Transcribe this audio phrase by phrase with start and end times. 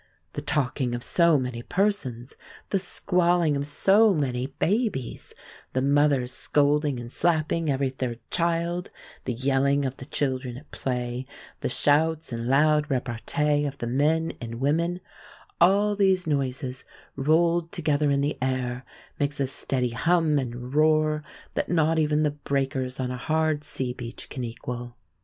[0.33, 2.33] The talking of so many persons,
[2.71, 5.35] the squalling of so many babies,
[5.73, 8.89] the mothers scolding and slapping every third child,
[9.25, 11.27] the yelling of the children at play,
[11.59, 15.01] the shouts and loud repartee of the men and women
[15.59, 16.83] all these noises
[17.15, 18.83] rolled together in the air
[19.19, 21.23] makes a steady hum and roar
[21.53, 24.97] that not even the breakers on a hard sea beach can equal.